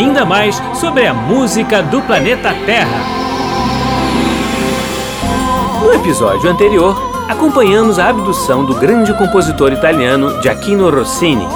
ainda 0.00 0.24
mais 0.24 0.60
sobre 0.74 1.06
a 1.06 1.12
música 1.12 1.82
do 1.82 2.00
planeta 2.00 2.54
Terra. 2.64 3.04
No 5.82 5.92
episódio 5.92 6.50
anterior, 6.50 6.96
acompanhamos 7.28 7.98
a 7.98 8.08
abdução 8.08 8.64
do 8.64 8.74
grande 8.74 9.12
compositor 9.12 9.72
italiano 9.72 10.40
Giacchino 10.40 10.88
Rossini, 10.88 11.46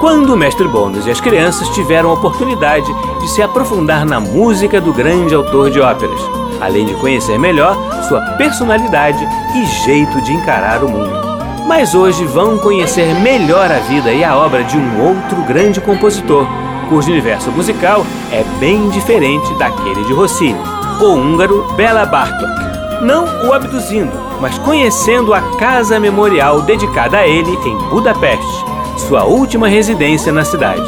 quando 0.00 0.34
o 0.34 0.36
mestre 0.36 0.68
Bônus 0.68 1.06
e 1.06 1.10
as 1.10 1.20
crianças 1.20 1.66
tiveram 1.70 2.10
a 2.10 2.12
oportunidade 2.12 2.86
de 3.20 3.28
se 3.28 3.40
aprofundar 3.40 4.04
na 4.04 4.20
música 4.20 4.82
do 4.82 4.92
grande 4.92 5.34
autor 5.34 5.70
de 5.70 5.80
óperas, 5.80 6.20
além 6.60 6.84
de 6.84 6.94
conhecer 6.96 7.38
melhor 7.38 7.74
sua 8.06 8.20
personalidade 8.36 9.26
e 9.54 9.64
jeito 9.64 10.20
de 10.20 10.32
encarar 10.34 10.84
o 10.84 10.90
mundo. 10.90 11.24
Mas 11.66 11.94
hoje 11.94 12.26
vão 12.26 12.58
conhecer 12.58 13.14
melhor 13.20 13.72
a 13.72 13.78
vida 13.78 14.12
e 14.12 14.22
a 14.22 14.36
obra 14.36 14.62
de 14.62 14.76
um 14.76 15.00
outro 15.00 15.40
grande 15.48 15.80
compositor, 15.80 16.46
cujo 16.84 17.10
universo 17.10 17.50
musical 17.50 18.04
é 18.32 18.44
bem 18.58 18.88
diferente 18.90 19.52
daquele 19.54 20.04
de 20.04 20.12
Rossini, 20.12 20.58
o 21.00 21.14
húngaro 21.14 21.66
Bela 21.76 22.04
Bartok. 22.06 23.02
Não 23.02 23.24
o 23.46 23.52
abduzindo, 23.52 24.12
mas 24.40 24.58
conhecendo 24.58 25.34
a 25.34 25.40
casa 25.56 25.98
memorial 25.98 26.62
dedicada 26.62 27.18
a 27.18 27.26
ele 27.26 27.50
em 27.66 27.76
Budapeste, 27.90 28.64
sua 29.08 29.24
última 29.24 29.68
residência 29.68 30.32
na 30.32 30.44
cidade. 30.44 30.82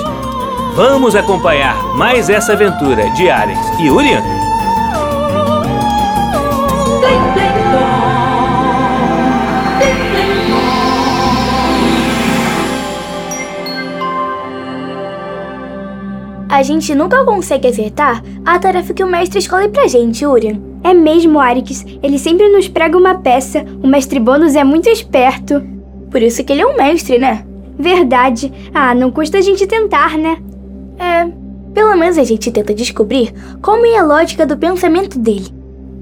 Vamos 0.75 1.17
acompanhar 1.17 1.77
mais 1.95 2.29
essa 2.29 2.53
aventura 2.53 3.11
de 3.11 3.31
Alex 3.31 3.59
e 3.79 3.91
Urian? 3.91 4.36
A 16.57 16.63
gente 16.63 16.95
nunca 16.95 17.23
consegue 17.23 17.69
acertar 17.69 18.25
a 18.43 18.59
tarefa 18.59 18.95
que 18.95 19.05
o 19.05 19.07
mestre 19.07 19.41
escolhe 19.41 19.69
pra 19.69 19.87
gente, 19.89 20.25
Urian. 20.25 20.59
É 20.83 20.95
mesmo, 20.95 21.39
Arix. 21.39 21.85
Ele 22.03 22.19
sempre 22.19 22.49
nos 22.49 22.67
prega 22.67 22.97
uma 22.97 23.15
peça. 23.17 23.63
O 23.83 23.87
mestre 23.87 24.19
Bônus 24.19 24.57
é 24.57 24.65
muito 24.65 24.89
esperto. 24.89 25.63
Por 26.11 26.23
isso 26.23 26.43
que 26.43 26.55
ele 26.55 26.63
é 26.63 26.67
um 26.67 26.75
mestre, 26.75 27.19
né? 27.19 27.45
Verdade. 27.79 28.51
Ah, 28.73 28.95
não 28.95 29.11
custa 29.11 29.37
a 29.37 29.43
gente 29.43 29.67
tentar, 29.67 30.17
né? 30.17 30.39
É. 30.99 31.31
Pelo 31.75 31.95
menos 31.95 32.17
a 32.17 32.25
gente 32.25 32.51
tenta 32.51 32.73
descobrir 32.73 33.35
como 33.61 33.85
é 33.85 33.99
a 33.99 34.03
lógica 34.03 34.47
do 34.47 34.57
pensamento 34.57 35.19
dele. 35.19 35.49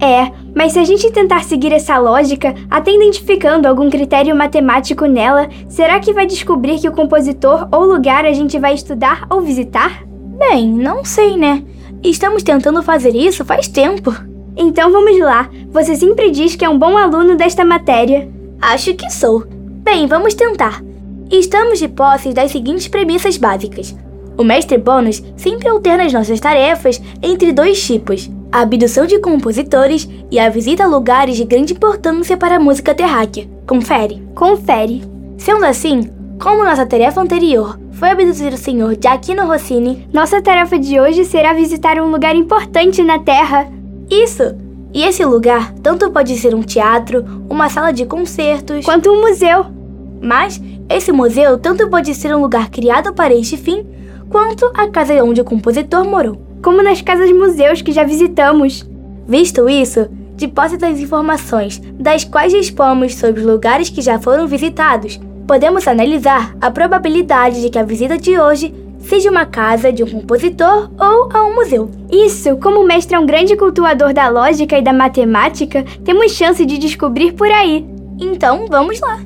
É, 0.00 0.30
mas 0.54 0.70
se 0.70 0.78
a 0.78 0.84
gente 0.84 1.10
tentar 1.10 1.42
seguir 1.42 1.72
essa 1.72 1.98
lógica, 1.98 2.54
até 2.70 2.92
identificando 2.92 3.66
algum 3.66 3.90
critério 3.90 4.36
matemático 4.36 5.06
nela, 5.06 5.48
será 5.68 5.98
que 5.98 6.12
vai 6.12 6.26
descobrir 6.26 6.78
que 6.78 6.88
o 6.88 6.92
compositor 6.92 7.66
ou 7.72 7.86
lugar 7.86 8.24
a 8.24 8.32
gente 8.32 8.56
vai 8.56 8.74
estudar 8.74 9.26
ou 9.28 9.40
visitar? 9.40 10.13
Bem, 10.38 10.68
não 10.68 11.04
sei, 11.04 11.36
né? 11.36 11.62
Estamos 12.02 12.42
tentando 12.42 12.82
fazer 12.82 13.14
isso 13.14 13.44
faz 13.44 13.68
tempo. 13.68 14.14
Então 14.56 14.92
vamos 14.92 15.18
lá. 15.18 15.48
Você 15.70 15.96
sempre 15.96 16.30
diz 16.30 16.54
que 16.54 16.64
é 16.64 16.68
um 16.68 16.78
bom 16.78 16.96
aluno 16.96 17.36
desta 17.36 17.64
matéria. 17.64 18.28
Acho 18.60 18.94
que 18.94 19.10
sou. 19.10 19.44
Bem, 19.82 20.06
vamos 20.06 20.34
tentar. 20.34 20.82
Estamos 21.30 21.78
de 21.78 21.88
posse 21.88 22.32
das 22.32 22.52
seguintes 22.52 22.88
premissas 22.88 23.36
básicas. 23.36 23.96
O 24.36 24.44
mestre 24.44 24.78
Bônus 24.78 25.22
sempre 25.36 25.68
alterna 25.68 26.04
as 26.04 26.12
nossas 26.12 26.40
tarefas 26.40 27.00
entre 27.22 27.52
dois 27.52 27.84
tipos: 27.84 28.30
a 28.50 28.60
abdução 28.60 29.06
de 29.06 29.18
compositores 29.20 30.08
e 30.30 30.38
a 30.38 30.48
visita 30.48 30.84
a 30.84 30.88
lugares 30.88 31.36
de 31.36 31.44
grande 31.44 31.72
importância 31.72 32.36
para 32.36 32.56
a 32.56 32.60
música 32.60 32.94
terráquea. 32.94 33.48
Confere. 33.66 34.22
Confere. 34.34 35.02
Sendo 35.38 35.64
assim, 35.64 36.10
como 36.40 36.64
nossa 36.64 36.84
tarefa 36.84 37.20
anterior 37.20 37.78
foi 37.92 38.10
abduzir 38.10 38.52
o 38.52 38.56
senhor 38.56 38.96
Giacchino 39.00 39.46
Rossini, 39.46 40.08
nossa 40.12 40.42
tarefa 40.42 40.78
de 40.78 40.98
hoje 40.98 41.24
será 41.24 41.52
visitar 41.52 41.98
um 41.98 42.10
lugar 42.10 42.34
importante 42.34 43.02
na 43.02 43.18
Terra. 43.18 43.68
Isso! 44.10 44.42
E 44.92 45.02
esse 45.02 45.24
lugar 45.24 45.72
tanto 45.74 46.10
pode 46.10 46.36
ser 46.36 46.54
um 46.54 46.62
teatro, 46.62 47.24
uma 47.48 47.68
sala 47.68 47.92
de 47.92 48.06
concertos, 48.06 48.84
quanto 48.84 49.10
um 49.10 49.22
museu. 49.22 49.66
Mas 50.20 50.60
esse 50.88 51.10
museu 51.12 51.58
tanto 51.58 51.88
pode 51.88 52.14
ser 52.14 52.34
um 52.34 52.40
lugar 52.40 52.70
criado 52.70 53.12
para 53.12 53.34
este 53.34 53.56
fim, 53.56 53.86
quanto 54.28 54.66
a 54.74 54.88
casa 54.88 55.14
onde 55.24 55.40
o 55.40 55.44
compositor 55.44 56.04
morou. 56.04 56.36
Como 56.62 56.82
nas 56.82 57.02
casas-museus 57.02 57.82
que 57.82 57.92
já 57.92 58.04
visitamos. 58.04 58.88
Visto 59.26 59.68
isso, 59.68 60.08
de 60.36 60.48
posse 60.48 60.76
das 60.76 60.98
informações 60.98 61.80
das 61.98 62.24
quais 62.24 62.52
dispomos 62.52 63.14
sobre 63.14 63.40
os 63.40 63.46
lugares 63.46 63.88
que 63.90 64.02
já 64.02 64.18
foram 64.18 64.46
visitados, 64.46 65.18
podemos 65.46 65.86
analisar 65.86 66.54
a 66.60 66.70
probabilidade 66.70 67.60
de 67.60 67.70
que 67.70 67.78
a 67.78 67.84
visita 67.84 68.16
de 68.16 68.38
hoje 68.38 68.74
seja 68.98 69.30
uma 69.30 69.44
casa 69.44 69.92
de 69.92 70.02
um 70.02 70.10
compositor 70.10 70.90
ou 70.98 71.28
a 71.32 71.44
um 71.44 71.54
museu. 71.54 71.90
Isso, 72.10 72.56
como 72.56 72.80
o 72.80 72.86
mestre 72.86 73.14
é 73.14 73.18
um 73.18 73.26
grande 73.26 73.56
cultuador 73.56 74.12
da 74.12 74.28
lógica 74.28 74.78
e 74.78 74.82
da 74.82 74.92
matemática, 74.92 75.84
temos 76.04 76.32
chance 76.32 76.64
de 76.64 76.78
descobrir 76.78 77.32
por 77.32 77.48
aí. 77.48 77.86
Então, 78.18 78.66
vamos 78.68 79.00
lá. 79.00 79.20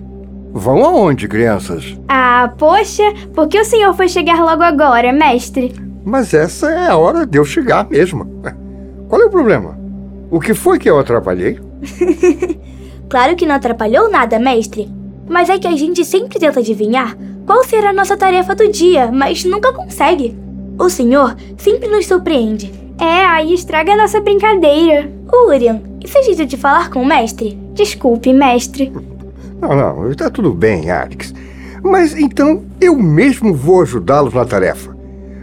Vão 0.53 0.85
aonde, 0.85 1.29
crianças? 1.29 1.97
Ah, 2.09 2.53
poxa, 2.59 3.05
por 3.35 3.47
que 3.47 3.61
o 3.61 3.65
senhor 3.65 3.95
foi 3.95 4.09
chegar 4.09 4.41
logo 4.41 4.63
agora, 4.63 5.13
mestre? 5.13 5.75
Mas 6.05 6.33
essa 6.35 6.71
é 6.71 6.89
a 6.89 6.97
hora 6.97 7.27
de 7.27 7.39
eu 7.39 7.45
chegar 7.45 7.89
mesmo. 7.89 8.43
Qual 9.09 9.21
é 9.21 9.27
o 9.27 9.31
problema? 9.31 9.79
O 10.31 10.41
que 10.41 10.55
foi 10.55 10.79
que 10.79 10.89
eu 10.89 10.99
atrapalhei? 10.99 11.61
claro 13.09 13.37
que 13.37 13.47
não 13.47 13.55
atrapalhou 13.55 14.11
nada, 14.11 14.39
mestre. 14.39 14.98
Mas 15.29 15.49
é 15.49 15.59
que 15.59 15.67
a 15.67 15.77
gente 15.77 16.05
sempre 16.05 16.39
tenta 16.39 16.61
adivinhar 16.61 17.17
qual 17.47 17.65
será 17.65 17.91
a 17.91 17.93
nossa 17.93 18.17
tarefa 18.17 18.55
do 18.55 18.71
dia, 18.71 19.11
mas 19.13 19.45
nunca 19.45 19.73
consegue. 19.73 20.37
O 20.79 20.89
senhor 20.89 21.37
sempre 21.57 21.89
nos 21.89 22.07
surpreende. 22.07 22.73
É, 23.01 23.25
aí 23.25 23.55
estraga 23.55 23.93
a 23.93 23.97
nossa 23.97 24.21
brincadeira. 24.21 25.11
Urian, 25.33 25.81
isso 26.05 26.19
é 26.19 26.23
jeito 26.23 26.47
de 26.47 26.57
falar 26.57 26.91
com 26.91 27.03
o 27.03 27.07
mestre? 27.07 27.59
Desculpe, 27.75 28.33
mestre. 28.33 28.93
Não, 29.61 29.75
não, 29.75 30.11
está 30.11 30.31
tudo 30.31 30.53
bem, 30.53 30.91
Alex. 30.91 31.35
Mas 31.83 32.17
então 32.17 32.65
eu 32.81 32.97
mesmo 32.97 33.55
vou 33.55 33.83
ajudá-los 33.83 34.35
na 34.35 34.45
tarefa. 34.45 34.97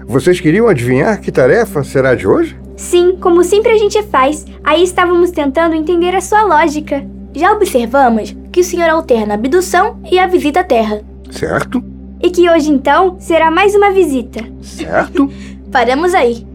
Vocês 0.08 0.40
queriam 0.40 0.68
adivinhar 0.68 1.20
que 1.20 1.32
tarefa 1.32 1.84
será 1.84 2.14
de 2.14 2.28
hoje? 2.28 2.56
Sim, 2.78 3.18
como 3.20 3.44
sempre 3.44 3.72
a 3.72 3.78
gente 3.78 4.02
faz. 4.04 4.46
Aí 4.64 4.84
estávamos 4.84 5.32
tentando 5.32 5.76
entender 5.76 6.14
a 6.14 6.22
sua 6.22 6.44
lógica. 6.44 7.06
Já 7.34 7.52
observamos 7.52 8.36
que 8.56 8.62
o 8.62 8.64
senhor 8.64 8.90
alterna 8.90 9.34
a 9.34 9.36
abdução 9.36 10.00
e 10.10 10.18
a 10.18 10.28
visita 10.28 10.62
à 10.62 10.64
Terra. 10.64 11.02
Certo. 11.30 11.84
E 12.24 12.30
que 12.30 12.50
hoje 12.50 12.70
então 12.70 13.18
será 13.20 13.52
mais 13.52 13.76
uma 13.76 13.92
visita. 13.92 14.40
Certo. 14.62 15.30
Paramos 15.70 16.16
aí. 16.16 16.48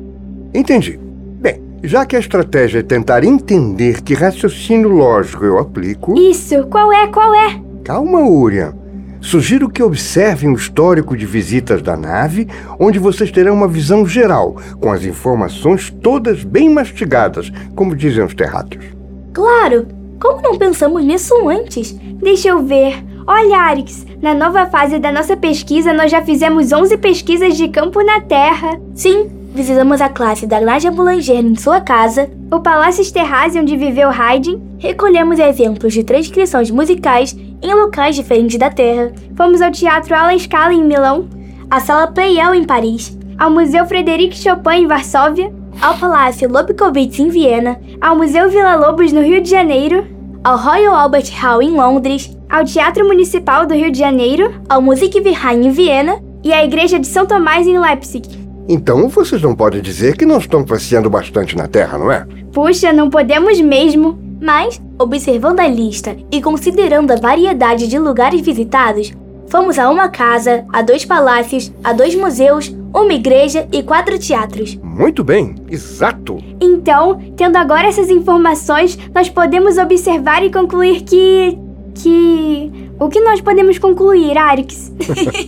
Entendi. 0.54 0.98
Bem, 1.38 1.60
já 1.84 2.06
que 2.06 2.16
a 2.16 2.18
estratégia 2.18 2.78
é 2.78 2.82
tentar 2.82 3.22
entender 3.22 4.00
que 4.00 4.14
raciocínio 4.14 4.88
lógico 4.88 5.44
eu 5.44 5.58
aplico. 5.58 6.18
Isso, 6.18 6.64
qual 6.68 6.90
é, 6.90 7.06
qual 7.08 7.34
é? 7.34 7.60
Calma, 7.84 8.20
Urian. 8.20 8.74
Sugiro 9.20 9.68
que 9.68 9.82
observem 9.82 10.48
o 10.48 10.56
histórico 10.56 11.14
de 11.14 11.26
visitas 11.26 11.82
da 11.82 11.98
nave, 11.98 12.48
onde 12.78 12.98
vocês 12.98 13.30
terão 13.30 13.52
uma 13.52 13.68
visão 13.68 14.06
geral, 14.06 14.56
com 14.80 14.90
as 14.90 15.04
informações 15.04 15.90
todas 16.02 16.44
bem 16.44 16.70
mastigadas, 16.70 17.52
como 17.76 17.94
dizem 17.94 18.24
os 18.24 18.32
terráqueos. 18.32 18.86
Claro! 19.34 19.99
Como 20.20 20.42
não 20.42 20.58
pensamos 20.58 21.02
nisso 21.02 21.48
antes? 21.48 21.92
Deixa 21.92 22.48
eu 22.48 22.62
ver. 22.62 23.02
Olha, 23.26 23.56
Arix, 23.56 24.06
na 24.20 24.34
nova 24.34 24.66
fase 24.66 24.98
da 24.98 25.10
nossa 25.10 25.34
pesquisa, 25.34 25.94
nós 25.94 26.10
já 26.10 26.20
fizemos 26.20 26.72
11 26.72 26.98
pesquisas 26.98 27.56
de 27.56 27.68
campo 27.68 28.02
na 28.04 28.20
Terra. 28.20 28.78
Sim, 28.94 29.30
visitamos 29.54 30.00
a 30.00 30.10
classe 30.10 30.46
da 30.46 30.60
Nadia 30.60 30.90
Boulanger 30.90 31.38
em 31.38 31.56
sua 31.56 31.80
casa, 31.80 32.28
o 32.50 32.60
Palácio 32.60 33.00
Esterhazy 33.00 33.58
onde 33.58 33.78
viveu 33.78 34.10
Haydn, 34.10 34.60
recolhemos 34.78 35.38
exemplos 35.38 35.94
de 35.94 36.04
transcrições 36.04 36.70
musicais 36.70 37.34
em 37.62 37.74
locais 37.74 38.14
diferentes 38.14 38.58
da 38.58 38.68
Terra, 38.68 39.12
fomos 39.34 39.62
ao 39.62 39.70
Teatro 39.70 40.14
Alla 40.14 40.38
Scala 40.38 40.74
em 40.74 40.84
Milão, 40.84 41.28
a 41.70 41.80
Sala 41.80 42.08
Pleyel 42.08 42.54
em 42.54 42.64
Paris, 42.64 43.16
ao 43.38 43.50
Museu 43.50 43.86
Frederic 43.86 44.36
Chopin 44.36 44.82
em 44.82 44.86
Varsóvia, 44.86 45.50
ao 45.80 45.96
Palácio 45.96 46.50
Lobkowitz 46.50 47.18
em 47.18 47.28
Viena, 47.28 47.80
ao 48.00 48.14
Museu 48.14 48.50
Vila 48.50 48.74
Lobos 48.76 49.12
no 49.12 49.22
Rio 49.22 49.40
de 49.40 49.48
Janeiro, 49.48 50.06
ao 50.44 50.58
Royal 50.58 50.94
Albert 50.94 51.30
Hall 51.40 51.62
em 51.62 51.70
Londres, 51.70 52.36
ao 52.50 52.64
Teatro 52.64 53.06
Municipal 53.06 53.66
do 53.66 53.74
Rio 53.74 53.90
de 53.90 53.98
Janeiro, 53.98 54.60
ao 54.68 54.82
Musikverein 54.82 55.66
em 55.66 55.70
Viena 55.70 56.20
e 56.44 56.52
à 56.52 56.62
Igreja 56.62 56.98
de 56.98 57.06
São 57.06 57.24
Tomás 57.24 57.66
em 57.66 57.78
Leipzig. 57.78 58.28
Então 58.68 59.08
vocês 59.08 59.40
não 59.40 59.54
podem 59.54 59.80
dizer 59.80 60.16
que 60.16 60.26
não 60.26 60.38
estão 60.38 60.62
passeando 60.62 61.08
bastante 61.08 61.56
na 61.56 61.66
Terra, 61.66 61.96
não 61.96 62.12
é? 62.12 62.26
Puxa, 62.52 62.92
não 62.92 63.08
podemos 63.08 63.58
mesmo. 63.60 64.18
Mas, 64.42 64.80
observando 64.98 65.60
a 65.60 65.68
lista 65.68 66.16
e 66.30 66.40
considerando 66.40 67.10
a 67.10 67.16
variedade 67.16 67.86
de 67.86 67.98
lugares 67.98 68.40
visitados, 68.40 69.12
fomos 69.48 69.78
a 69.78 69.90
uma 69.90 70.08
casa, 70.08 70.64
a 70.72 70.80
dois 70.80 71.04
palácios, 71.04 71.70
a 71.84 71.92
dois 71.92 72.14
museus, 72.14 72.74
uma 72.94 73.12
igreja 73.12 73.66
e 73.72 73.82
quatro 73.82 74.18
teatros. 74.18 74.78
Muito 74.82 75.22
bem, 75.22 75.54
exato. 75.68 76.38
Então, 76.60 77.20
tendo 77.36 77.56
agora 77.56 77.86
essas 77.86 78.10
informações, 78.10 78.98
nós 79.14 79.28
podemos 79.28 79.78
observar 79.78 80.44
e 80.44 80.50
concluir 80.50 81.02
que. 81.02 81.58
que. 81.94 82.90
O 82.98 83.08
que 83.08 83.20
nós 83.20 83.40
podemos 83.40 83.78
concluir, 83.78 84.36
Arix? 84.36 84.92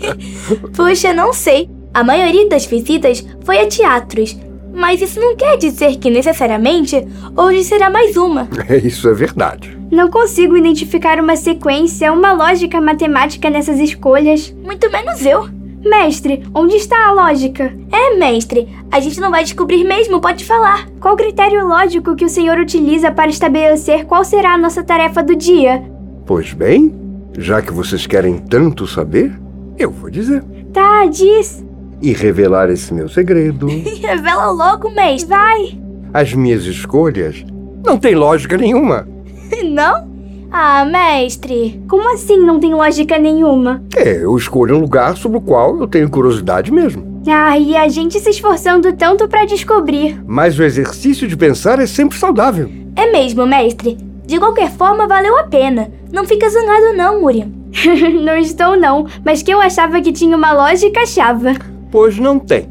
Puxa, 0.75 1.13
não 1.13 1.33
sei. 1.33 1.69
A 1.93 2.03
maioria 2.03 2.49
das 2.49 2.65
visitas 2.65 3.27
foi 3.45 3.59
a 3.59 3.67
teatros, 3.67 4.35
mas 4.73 5.03
isso 5.03 5.21
não 5.21 5.37
quer 5.37 5.59
dizer 5.59 5.97
que 5.99 6.09
necessariamente 6.09 7.07
hoje 7.37 7.63
será 7.65 7.91
mais 7.91 8.17
uma. 8.17 8.49
Isso 8.83 9.07
é 9.09 9.13
verdade. 9.13 9.79
Não 9.91 10.09
consigo 10.09 10.57
identificar 10.57 11.21
uma 11.21 11.37
sequência, 11.37 12.11
uma 12.11 12.33
lógica 12.33 12.81
matemática 12.81 13.51
nessas 13.51 13.79
escolhas. 13.79 14.51
Muito 14.65 14.91
menos 14.91 15.27
eu. 15.27 15.62
Mestre, 15.85 16.45
onde 16.55 16.77
está 16.77 17.09
a 17.09 17.13
lógica? 17.13 17.77
É, 17.91 18.17
mestre, 18.17 18.69
a 18.91 19.01
gente 19.01 19.21
não 19.21 19.31
vai 19.31 19.43
descobrir 19.43 19.83
mesmo, 19.83 20.21
pode 20.21 20.45
falar. 20.45 20.89
Qual 21.01 21.17
critério 21.17 21.67
lógico 21.67 22.15
que 22.15 22.25
o 22.25 22.29
senhor 22.29 22.57
utiliza 22.59 23.11
para 23.11 23.31
estabelecer 23.31 24.05
qual 24.05 24.25
será 24.25 24.55
a 24.55 24.59
nossa 24.59 24.85
tarefa 24.85 25.23
do 25.23 25.35
dia? 25.35 25.83
Pois 26.25 26.53
bem, 26.53 26.95
já 27.37 27.61
que 27.61 27.73
vocês 27.73 28.07
querem 28.07 28.39
tanto 28.39 28.87
saber, 28.87 29.33
eu 29.77 29.91
vou 29.91 30.09
dizer. 30.09 30.45
Tá, 30.73 31.05
diz. 31.07 31.65
E 32.01 32.13
revelar 32.13 32.71
esse 32.71 32.95
meu 32.95 33.09
segredo. 33.09 33.67
Revela 34.01 34.51
logo, 34.51 34.89
mestre. 34.91 35.29
Vai. 35.29 35.79
As 36.15 36.33
minhas 36.33 36.65
escolhas 36.65 37.45
não 37.85 37.99
têm 37.99 38.15
lógica 38.15 38.57
nenhuma. 38.57 39.09
Não? 39.65 40.12
Ah, 40.55 40.85
mestre. 40.85 41.83
Como 41.89 42.13
assim 42.13 42.37
não 42.37 42.61
tem 42.61 42.75
lógica 42.75 43.19
nenhuma? 43.19 43.83
É, 43.97 44.23
eu 44.23 44.37
escolho 44.37 44.77
um 44.77 44.81
lugar 44.81 45.17
sobre 45.17 45.39
o 45.39 45.41
qual 45.41 45.81
eu 45.81 45.87
tenho 45.87 46.11
curiosidade 46.11 46.71
mesmo. 46.71 47.23
Ah, 47.27 47.57
e 47.57 47.75
a 47.75 47.89
gente 47.89 48.21
se 48.21 48.29
esforçando 48.29 48.93
tanto 48.93 49.27
para 49.27 49.47
descobrir. 49.47 50.23
Mas 50.27 50.59
o 50.59 50.63
exercício 50.63 51.27
de 51.27 51.39
pensar 51.39 51.79
é 51.79 51.87
sempre 51.87 52.19
saudável. 52.19 52.69
É 52.95 53.11
mesmo, 53.11 53.47
mestre. 53.47 53.97
De 54.27 54.39
qualquer 54.39 54.71
forma, 54.71 55.07
valeu 55.07 55.39
a 55.39 55.45
pena. 55.45 55.91
Não 56.13 56.27
fica 56.27 56.51
zangado 56.51 56.95
não, 56.95 57.23
Muriel. 57.23 57.49
não 58.23 58.37
estou 58.37 58.79
não, 58.79 59.07
mas 59.25 59.43
que 59.43 59.51
eu 59.51 59.61
achava 59.61 60.03
que 60.03 60.13
tinha 60.13 60.37
uma 60.37 60.53
lógica, 60.53 61.01
achava. 61.01 61.55
Pois 61.91 62.19
não 62.19 62.39
tem. 62.39 62.69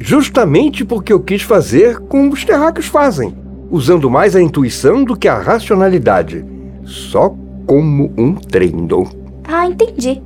Justamente 0.00 0.82
porque 0.82 1.12
eu 1.12 1.20
quis 1.20 1.42
fazer 1.42 1.98
como 1.98 2.32
os 2.32 2.42
terráqueos 2.42 2.86
fazem, 2.86 3.36
usando 3.70 4.08
mais 4.08 4.34
a 4.34 4.40
intuição 4.40 5.04
do 5.04 5.14
que 5.14 5.28
a 5.28 5.38
racionalidade. 5.38 6.42
Só 6.88 7.34
como 7.66 8.10
um 8.16 8.34
treino. 8.34 9.06
Ah, 9.46 9.66
entendi. 9.66 10.22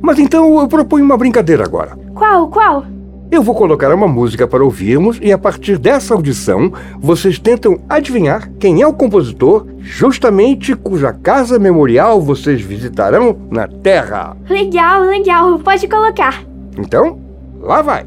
Mas 0.00 0.18
então 0.18 0.58
eu 0.58 0.66
proponho 0.66 1.04
uma 1.04 1.16
brincadeira 1.16 1.64
agora. 1.64 1.96
Qual, 2.14 2.48
qual? 2.48 2.84
Eu 3.30 3.42
vou 3.42 3.54
colocar 3.54 3.94
uma 3.94 4.08
música 4.08 4.48
para 4.48 4.64
ouvirmos 4.64 5.18
e 5.20 5.30
a 5.30 5.36
partir 5.36 5.76
dessa 5.76 6.14
audição 6.14 6.72
vocês 6.98 7.38
tentam 7.38 7.78
adivinhar 7.86 8.50
quem 8.58 8.80
é 8.80 8.86
o 8.86 8.92
compositor, 8.94 9.66
justamente 9.80 10.74
cuja 10.74 11.12
casa 11.12 11.58
memorial 11.58 12.22
vocês 12.22 12.62
visitarão 12.62 13.36
na 13.50 13.68
Terra. 13.68 14.34
Legal, 14.48 15.02
legal. 15.02 15.58
Pode 15.58 15.86
colocar. 15.86 16.42
Então, 16.78 17.18
lá 17.60 17.82
vai. 17.82 18.06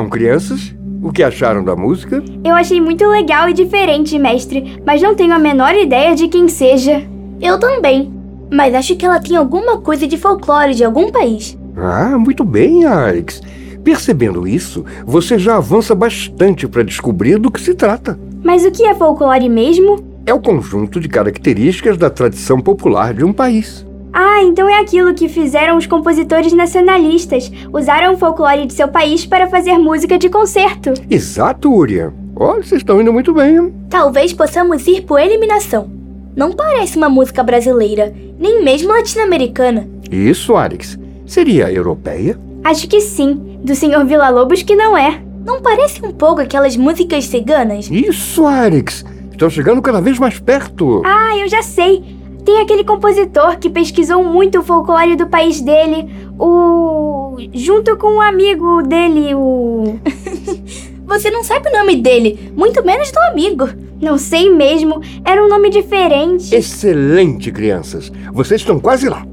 Então, 0.00 0.08
crianças, 0.08 0.74
o 1.02 1.12
que 1.12 1.22
acharam 1.22 1.62
da 1.62 1.76
música? 1.76 2.24
Eu 2.42 2.54
achei 2.54 2.80
muito 2.80 3.06
legal 3.06 3.50
e 3.50 3.52
diferente, 3.52 4.18
mestre, 4.18 4.80
mas 4.82 5.02
não 5.02 5.14
tenho 5.14 5.34
a 5.34 5.38
menor 5.38 5.74
ideia 5.74 6.16
de 6.16 6.26
quem 6.26 6.48
seja. 6.48 7.06
Eu 7.38 7.60
também. 7.60 8.10
Mas 8.50 8.74
acho 8.74 8.96
que 8.96 9.04
ela 9.04 9.20
tem 9.20 9.36
alguma 9.36 9.76
coisa 9.82 10.06
de 10.06 10.16
folclore 10.16 10.74
de 10.74 10.82
algum 10.82 11.12
país. 11.12 11.54
Ah, 11.76 12.16
muito 12.16 12.44
bem, 12.44 12.86
Alex. 12.86 13.42
Percebendo 13.84 14.48
isso, 14.48 14.86
você 15.04 15.38
já 15.38 15.58
avança 15.58 15.94
bastante 15.94 16.66
para 16.66 16.82
descobrir 16.82 17.38
do 17.38 17.50
que 17.50 17.60
se 17.60 17.74
trata. 17.74 18.18
Mas 18.42 18.64
o 18.64 18.70
que 18.70 18.86
é 18.86 18.94
folclore 18.94 19.50
mesmo? 19.50 20.02
É 20.24 20.32
o 20.32 20.40
conjunto 20.40 20.98
de 20.98 21.10
características 21.10 21.98
da 21.98 22.08
tradição 22.08 22.58
popular 22.58 23.12
de 23.12 23.22
um 23.22 23.34
país. 23.34 23.84
Ah, 24.12 24.42
então 24.42 24.68
é 24.68 24.80
aquilo 24.80 25.14
que 25.14 25.28
fizeram 25.28 25.76
os 25.76 25.86
compositores 25.86 26.52
nacionalistas. 26.52 27.50
Usaram 27.72 28.14
o 28.14 28.18
folclore 28.18 28.66
de 28.66 28.72
seu 28.72 28.88
país 28.88 29.24
para 29.24 29.46
fazer 29.48 29.78
música 29.78 30.18
de 30.18 30.28
concerto. 30.28 30.92
Exato, 31.08 31.72
Uriah. 31.72 32.12
Olha, 32.34 32.62
vocês 32.62 32.80
estão 32.80 33.00
indo 33.00 33.12
muito 33.12 33.32
bem. 33.34 33.56
hein? 33.56 33.74
Talvez 33.88 34.32
possamos 34.32 34.86
ir 34.86 35.02
por 35.02 35.20
eliminação. 35.20 35.90
Não 36.34 36.52
parece 36.52 36.96
uma 36.96 37.08
música 37.08 37.42
brasileira, 37.42 38.14
nem 38.38 38.64
mesmo 38.64 38.88
latino-americana. 38.90 39.88
Isso, 40.10 40.54
Alex. 40.56 40.98
Seria 41.26 41.70
europeia? 41.70 42.38
Acho 42.64 42.88
que 42.88 43.00
sim. 43.00 43.58
Do 43.62 43.74
Sr. 43.74 44.04
Villa-Lobos 44.06 44.62
que 44.62 44.74
não 44.74 44.96
é. 44.96 45.20
Não 45.44 45.60
parece 45.60 46.04
um 46.04 46.10
pouco 46.12 46.40
aquelas 46.40 46.76
músicas 46.76 47.24
ciganas? 47.26 47.88
Isso, 47.90 48.46
Alex. 48.46 49.04
Estão 49.30 49.48
chegando 49.50 49.80
cada 49.82 50.00
vez 50.00 50.18
mais 50.18 50.38
perto. 50.38 51.02
Ah, 51.04 51.36
eu 51.36 51.48
já 51.48 51.62
sei. 51.62 52.02
Tem 52.44 52.60
aquele 52.60 52.84
compositor 52.84 53.58
que 53.58 53.68
pesquisou 53.68 54.24
muito 54.24 54.60
o 54.60 54.62
folclore 54.62 55.16
do 55.16 55.26
país 55.26 55.60
dele, 55.60 56.08
o. 56.38 57.36
junto 57.52 57.96
com 57.96 58.16
um 58.16 58.20
amigo 58.20 58.82
dele, 58.82 59.34
o. 59.34 59.98
Você 61.06 61.28
não 61.30 61.42
sabe 61.42 61.68
o 61.68 61.72
nome 61.72 61.96
dele, 61.96 62.52
muito 62.56 62.84
menos 62.84 63.10
do 63.10 63.18
amigo. 63.18 63.68
Não 64.00 64.16
sei 64.16 64.48
mesmo, 64.48 65.02
era 65.24 65.44
um 65.44 65.48
nome 65.48 65.68
diferente. 65.68 66.54
Excelente, 66.54 67.50
crianças. 67.50 68.10
Vocês 68.32 68.60
estão 68.60 68.78
quase 68.78 69.08
lá. 69.08 69.26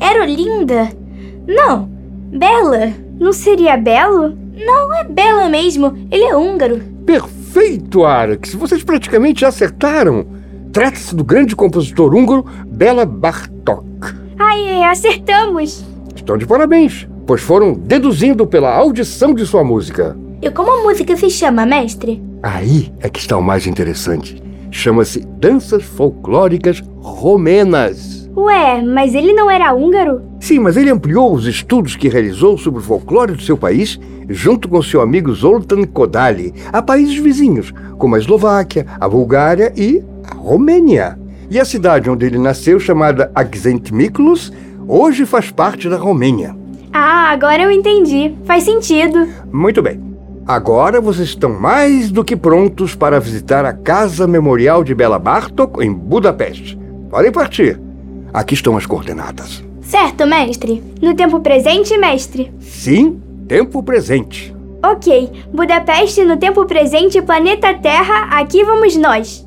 Era 0.00 0.26
linda? 0.26 0.90
Não, 1.46 1.88
Bela. 2.32 2.92
Não 3.18 3.32
seria 3.32 3.76
Belo? 3.76 4.36
Não 4.54 4.94
é 4.94 5.04
Bela 5.04 5.48
mesmo, 5.48 5.96
ele 6.10 6.24
é 6.24 6.36
húngaro. 6.36 6.82
Perfeito, 7.06 8.04
Alex. 8.04 8.54
Vocês 8.54 8.82
praticamente 8.82 9.44
acertaram. 9.44 10.41
Trata-se 10.72 11.14
do 11.14 11.22
grande 11.22 11.54
compositor 11.54 12.14
húngaro 12.14 12.46
Bela 12.66 13.04
Bartok. 13.04 13.84
Ai, 14.38 14.82
acertamos. 14.84 15.84
Estão 16.16 16.38
de 16.38 16.46
parabéns, 16.46 17.06
pois 17.26 17.42
foram 17.42 17.74
deduzindo 17.74 18.46
pela 18.46 18.74
audição 18.74 19.34
de 19.34 19.44
sua 19.44 19.62
música. 19.62 20.16
E 20.40 20.50
como 20.50 20.72
a 20.72 20.82
música 20.82 21.14
se 21.14 21.28
chama, 21.28 21.66
mestre? 21.66 22.22
Aí 22.42 22.90
é 23.00 23.10
que 23.10 23.20
está 23.20 23.36
o 23.36 23.42
mais 23.42 23.66
interessante. 23.66 24.42
Chama-se 24.70 25.20
Danças 25.38 25.82
Folclóricas 25.82 26.82
Romenas. 27.00 28.30
Ué, 28.34 28.80
mas 28.80 29.14
ele 29.14 29.34
não 29.34 29.50
era 29.50 29.74
húngaro? 29.74 30.22
Sim, 30.40 30.58
mas 30.58 30.78
ele 30.78 30.88
ampliou 30.88 31.34
os 31.34 31.46
estudos 31.46 31.96
que 31.96 32.08
realizou 32.08 32.56
sobre 32.56 32.80
o 32.80 32.82
folclore 32.82 33.34
do 33.34 33.42
seu 33.42 33.58
país 33.58 34.00
junto 34.26 34.70
com 34.70 34.82
seu 34.82 35.02
amigo 35.02 35.34
Zoltan 35.34 35.84
Kodali 35.84 36.54
a 36.72 36.80
países 36.80 37.16
vizinhos, 37.16 37.72
como 37.98 38.14
a 38.14 38.18
Eslováquia, 38.18 38.86
a 38.98 39.06
Bulgária 39.06 39.70
e 39.76 40.02
Romênia. 40.42 41.16
E 41.48 41.60
a 41.60 41.64
cidade 41.64 42.10
onde 42.10 42.26
ele 42.26 42.38
nasceu, 42.38 42.80
chamada 42.80 43.30
Accent 43.32 43.92
Miklus, 43.92 44.52
hoje 44.88 45.24
faz 45.24 45.52
parte 45.52 45.88
da 45.88 45.96
Romênia. 45.96 46.56
Ah, 46.92 47.30
agora 47.30 47.62
eu 47.62 47.70
entendi. 47.70 48.34
Faz 48.44 48.64
sentido. 48.64 49.28
Muito 49.52 49.80
bem. 49.80 50.02
Agora 50.44 51.00
vocês 51.00 51.28
estão 51.28 51.48
mais 51.48 52.10
do 52.10 52.24
que 52.24 52.34
prontos 52.34 52.96
para 52.96 53.20
visitar 53.20 53.64
a 53.64 53.72
Casa 53.72 54.26
Memorial 54.26 54.82
de 54.82 54.96
Bela 54.96 55.16
Bartok 55.16 55.80
em 55.80 55.92
Budapeste. 55.92 56.76
Podem 57.08 57.30
partir. 57.30 57.80
Aqui 58.34 58.54
estão 58.54 58.76
as 58.76 58.84
coordenadas. 58.84 59.62
Certo, 59.80 60.26
mestre. 60.26 60.82
No 61.00 61.14
tempo 61.14 61.38
presente, 61.38 61.96
mestre? 61.96 62.52
Sim, 62.58 63.20
tempo 63.46 63.80
presente. 63.80 64.52
Ok. 64.82 65.30
Budapeste 65.52 66.24
no 66.24 66.36
tempo 66.36 66.66
presente, 66.66 67.22
planeta 67.22 67.72
Terra, 67.74 68.24
aqui 68.40 68.64
vamos 68.64 68.96
nós. 68.96 69.46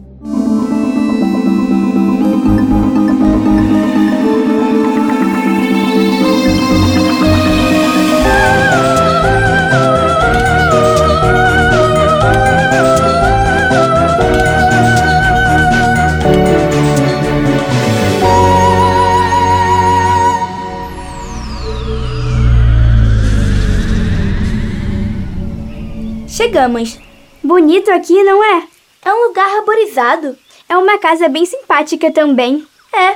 Chegamos. 26.46 27.00
Bonito 27.44 27.90
aqui, 27.90 28.24
não 28.24 28.44
é? 28.44 28.68
É 29.04 29.12
um 29.12 29.30
lugar 29.30 29.50
arborizado. 29.58 30.38
É 30.70 30.78
uma 30.78 31.00
casa 31.00 31.28
bem 31.28 31.44
simpática 31.44 32.12
também. 32.12 32.68
É. 32.94 33.16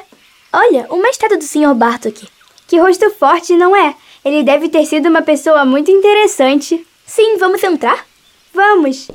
Olha, 0.51 0.88
uma 0.89 1.07
estátua 1.09 1.38
do 1.38 1.43
Sr. 1.43 1.75
Bartok. 1.75 2.27
Que 2.67 2.79
rosto 2.79 3.07
forte, 3.12 3.55
não 3.55 3.75
é? 3.75 3.95
Ele 4.25 4.41
deve 4.41 4.67
ter 4.67 4.83
sido 4.83 5.09
uma 5.09 5.21
pessoa 5.21 5.63
muito 5.63 5.91
interessante. 5.91 6.83
Sim, 7.05 7.38
vamos 7.38 7.63
entrar? 7.63 8.03
Vamos. 8.51 9.12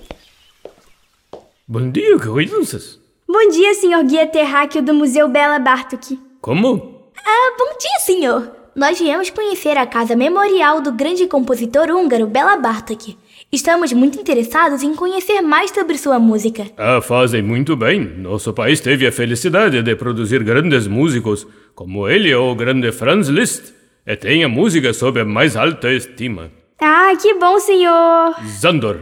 Bom 1.66 1.90
dia, 1.90 2.16
crianças. 2.16 3.00
Bom 3.27 3.48
dia, 3.48 3.74
senhor 3.74 4.05
guia 4.05 4.29
terráqueo 4.29 4.81
do 4.81 4.94
Museu 4.94 5.27
Bela 5.27 5.59
Bartok. 5.59 6.20
Como? 6.40 7.11
Ah, 7.18 7.57
bom 7.59 7.77
dia, 7.81 7.98
senhor. 7.98 8.48
Nós 8.77 8.96
viemos 8.96 9.31
conhecer 9.31 9.77
a 9.77 9.85
casa 9.85 10.14
memorial 10.14 10.81
do 10.81 10.92
grande 10.92 11.27
compositor 11.27 11.90
húngaro 11.90 12.29
Bela 12.29 12.57
Bartok. 12.57 13.18
Estamos 13.55 13.93
muito 13.93 14.19
interessados 14.19 14.83
em 14.83 14.97
conhecer 14.97 15.40
mais 15.40 15.71
sobre 15.71 15.97
sua 15.97 16.19
música. 16.19 16.67
Ah, 16.77 17.01
fazem 17.01 17.40
muito 17.40 17.77
bem. 17.77 18.01
Nosso 18.01 18.53
país 18.53 18.81
teve 18.81 19.07
a 19.07 19.12
felicidade 19.12 19.81
de 19.81 19.95
produzir 19.95 20.43
grandes 20.43 20.88
músicos, 20.88 21.47
como 21.73 22.09
ele 22.09 22.35
ou 22.35 22.51
o 22.51 22.57
grande 22.57 22.90
Franz 22.90 23.29
Liszt, 23.29 23.73
e 24.05 24.17
tem 24.17 24.43
a 24.43 24.49
música 24.49 24.93
sob 24.93 25.21
a 25.21 25.25
mais 25.25 25.57
alta 25.57 25.93
estima. 25.93 26.51
Ah, 26.81 27.12
que 27.14 27.33
bom, 27.35 27.61
senhor. 27.61 28.35
Zandor. 28.45 28.99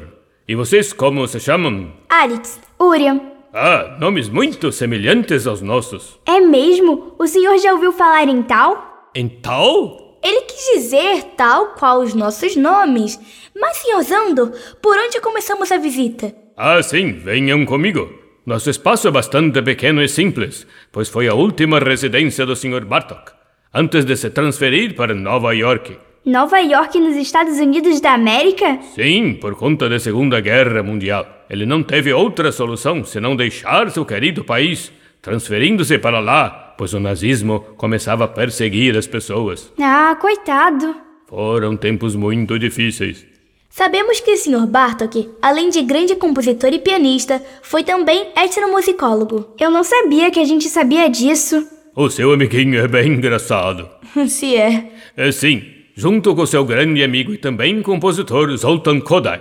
E 0.47 0.55
vocês 0.55 0.93
como 0.93 1.27
se 1.27 1.41
chamam? 1.41 1.91
Alex, 2.11 2.61
Uriam. 2.79 3.23
Ah, 3.55 3.97
nomes 3.99 4.29
muito 4.29 4.71
semelhantes 4.71 5.47
aos 5.47 5.63
nossos. 5.63 6.21
É 6.27 6.41
mesmo? 6.41 7.15
O 7.19 7.27
senhor 7.27 7.57
já 7.57 7.73
ouviu 7.73 7.91
falar 7.91 8.29
em 8.29 8.43
tal? 8.43 9.09
Em 9.15 9.31
tal? 9.31 10.02
Ele 10.23 10.43
quis 10.43 10.75
dizer 10.75 11.25
tal 11.37 11.75
qual 11.75 12.01
os 12.01 12.15
nossos 12.15 12.57
nomes. 12.57 13.19
Mas, 13.59 13.79
senhor 13.79 14.03
Zandor, 14.03 14.53
por 14.81 14.97
onde 14.97 15.21
começamos 15.21 15.71
a 15.73 15.77
visita? 15.77 16.35
Ah, 16.57 16.83
sim, 16.83 17.13
venham 17.13 17.65
comigo. 17.65 18.09
Nosso 18.45 18.71
espaço 18.71 19.09
é 19.09 19.11
bastante 19.11 19.63
pequeno 19.63 20.03
e 20.03 20.09
simples, 20.09 20.67
pois 20.91 21.09
foi 21.09 21.29
a 21.29 21.35
última 21.35 21.79
residência 21.79 22.45
do 22.45 22.57
Sr. 22.57 22.85
Bartok, 22.85 23.33
antes 23.73 24.05
de 24.05 24.17
se 24.17 24.31
transferir 24.31 24.95
para 24.95 25.15
Nova 25.15 25.55
York. 25.55 25.97
Nova 26.25 26.59
York 26.61 27.01
nos 27.01 27.17
Estados 27.17 27.59
Unidos 27.59 28.01
da 28.01 28.15
América? 28.15 28.81
Sim, 28.95 29.35
por 29.35 29.57
conta 29.57 29.89
da 29.89 29.99
Segunda 29.99 30.41
Guerra 30.41 30.83
Mundial. 30.83 31.27
Ele 31.51 31.67
não 31.67 31.83
teve 31.83 32.13
outra 32.13 32.53
solução 32.53 33.05
senão 33.05 33.35
deixar 33.35 33.91
seu 33.91 34.05
querido 34.05 34.45
país, 34.45 34.93
transferindo-se 35.21 35.99
para 35.99 36.21
lá, 36.21 36.72
pois 36.83 36.95
o 36.95 36.99
nazismo 36.99 37.61
começava 37.77 38.25
a 38.25 38.29
perseguir 38.29 38.97
as 38.97 39.07
pessoas. 39.07 39.73
Ah, 39.81 40.17
coitado. 40.21 40.93
Foram 41.29 41.77
tempos 41.77 42.17
muito 42.17 42.59
difíceis. 42.59 43.25
Sabemos 43.71 44.19
que 44.19 44.33
o 44.33 44.37
Sr. 44.37 44.67
Bartok, 44.67 45.31
além 45.41 45.71
de 45.71 45.81
grande 45.83 46.17
compositor 46.17 46.73
e 46.73 46.81
pianista, 46.81 47.41
foi 47.63 47.85
também 47.85 48.33
etnomusicólogo. 48.37 49.55
Eu 49.61 49.71
não 49.71 49.85
sabia 49.85 50.29
que 50.33 50.41
a 50.41 50.45
gente 50.45 50.69
sabia 50.69 51.09
disso. 51.09 51.65
O 51.95 52.11
seu 52.11 52.33
amiguinho 52.33 52.81
é 52.81 52.89
bem 52.89 53.13
engraçado. 53.13 53.89
Se 54.27 54.57
é. 54.57 54.91
É 55.17 55.31
sim, 55.31 55.63
junto 55.95 56.35
com 56.35 56.45
seu 56.45 56.65
grande 56.65 57.05
amigo 57.05 57.33
e 57.33 57.39
também 57.39 57.81
compositor 57.81 58.51
Zoltan 58.57 58.99
Kodály. 58.99 59.41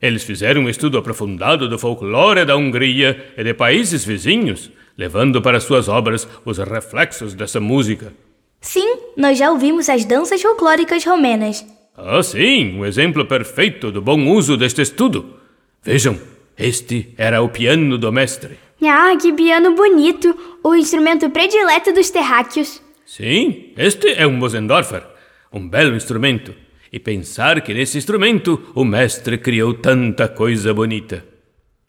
Eles 0.00 0.22
fizeram 0.22 0.62
um 0.62 0.68
estudo 0.70 0.96
aprofundado 0.96 1.68
do 1.68 1.78
folclore 1.78 2.46
da 2.46 2.56
Hungria 2.56 3.32
e 3.36 3.44
de 3.44 3.52
países 3.52 4.06
vizinhos, 4.06 4.70
levando 4.98 5.40
para 5.40 5.60
suas 5.60 5.88
obras 5.88 6.28
os 6.44 6.58
reflexos 6.58 7.32
dessa 7.32 7.60
música. 7.60 8.12
Sim, 8.60 8.98
nós 9.16 9.38
já 9.38 9.52
ouvimos 9.52 9.88
as 9.88 10.04
danças 10.04 10.42
folclóricas 10.42 11.04
romenas. 11.04 11.64
Ah, 11.96 12.22
sim, 12.22 12.76
um 12.76 12.84
exemplo 12.84 13.24
perfeito 13.24 13.92
do 13.92 14.02
bom 14.02 14.26
uso 14.28 14.56
deste 14.56 14.82
estudo. 14.82 15.36
Vejam, 15.82 16.18
este 16.58 17.14
era 17.16 17.40
o 17.40 17.48
piano 17.48 17.96
do 17.96 18.12
mestre. 18.12 18.58
Ah, 18.82 19.16
que 19.20 19.32
piano 19.32 19.74
bonito! 19.74 20.36
O 20.62 20.74
instrumento 20.74 21.30
predileto 21.30 21.92
dos 21.92 22.10
terráqueos. 22.10 22.82
Sim, 23.06 23.72
este 23.76 24.08
é 24.12 24.26
um 24.26 24.32
Mosendorfer, 24.32 25.02
um 25.52 25.68
belo 25.68 25.96
instrumento. 25.96 26.54
E 26.92 26.98
pensar 26.98 27.60
que 27.60 27.74
nesse 27.74 27.98
instrumento 27.98 28.72
o 28.74 28.84
mestre 28.84 29.38
criou 29.38 29.74
tanta 29.74 30.26
coisa 30.28 30.72
bonita. 30.72 31.24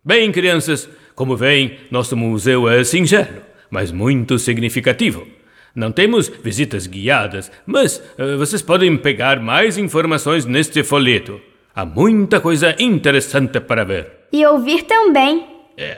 Bem, 0.04 0.32
crianças, 0.32 0.90
como 1.20 1.36
veem, 1.36 1.78
nosso 1.92 2.16
museu 2.16 2.70
é 2.70 2.82
singelo, 2.82 3.42
mas 3.70 3.92
muito 3.92 4.40
significativo. 4.40 5.28
Não 5.76 5.92
temos 5.92 6.30
visitas 6.30 6.88
guiadas, 6.88 7.52
mas 7.66 7.98
uh, 8.18 8.38
vocês 8.38 8.62
podem 8.62 8.96
pegar 8.96 9.38
mais 9.42 9.78
informações 9.78 10.46
neste 10.46 10.82
folheto. 10.82 11.42
Há 11.76 11.84
muita 11.84 12.40
coisa 12.40 12.74
interessante 12.80 13.60
para 13.60 13.84
ver. 13.84 14.10
E 14.32 14.46
ouvir 14.46 14.84
também. 14.84 15.46
É, 15.78 15.98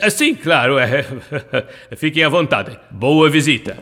assim, 0.00 0.34
claro, 0.34 0.78
é. 0.78 1.04
Fiquem 1.94 2.24
à 2.24 2.30
vontade. 2.30 2.80
Boa 2.90 3.28
visita. 3.28 3.76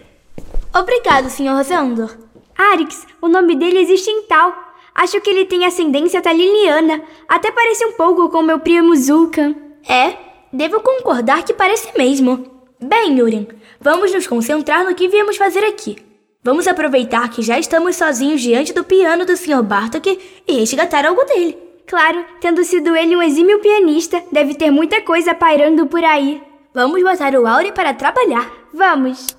Obrigado, 0.75 1.31
Sr. 1.31 1.55
Rosandor. 1.55 2.17
Arix, 2.59 3.07
o 3.23 3.29
nome 3.29 3.55
dele 3.55 3.79
existe 3.79 4.11
em 4.11 4.25
tal. 4.25 4.53
Acho 4.93 5.21
que 5.21 5.31
ele 5.31 5.45
tem 5.45 5.65
ascendência 5.65 6.21
taliliana. 6.21 7.01
Até 7.29 7.53
parece 7.53 7.87
um 7.87 7.93
pouco 7.93 8.29
com 8.29 8.43
meu 8.43 8.59
primo 8.59 8.97
Zulkan. 8.97 9.55
É, 9.89 10.30
devo 10.53 10.81
concordar 10.81 11.45
que 11.45 11.53
parece 11.53 11.97
mesmo. 11.97 12.45
Bem, 12.81 13.19
Yurin, 13.19 13.49
vamos 13.81 14.13
nos 14.13 14.27
concentrar 14.27 14.85
no 14.85 14.95
que 14.95 15.09
viemos 15.09 15.37
fazer 15.37 15.65
aqui. 15.65 15.97
Vamos 16.43 16.67
aproveitar 16.67 17.29
que 17.31 17.43
já 17.43 17.59
estamos 17.59 17.97
sozinhos 17.97 18.41
diante 18.41 18.73
do 18.73 18.83
piano 18.83 19.27
do 19.27 19.37
Sr. 19.37 19.63
Bartok 19.63 20.19
e 20.49 20.53
resgatar 20.59 21.05
algo 21.05 21.23
dele. 21.25 21.59
Claro, 21.87 22.25
tendo 22.41 22.65
sido 22.65 22.97
ele 22.97 23.17
um 23.17 23.23
exímio 23.23 23.59
pianista, 23.59 24.23
deve 24.33 24.55
ter 24.55 24.71
muita 24.71 25.03
coisa 25.03 25.35
pairando 25.35 25.87
por 25.87 26.03
aí. 26.03 26.41
Vamos 26.73 27.03
botar 27.03 27.35
o 27.35 27.47
Auri 27.47 27.73
para 27.73 27.93
trabalhar. 27.93 28.51
Vamos! 28.73 29.37